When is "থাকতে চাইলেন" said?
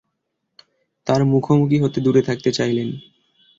2.21-2.89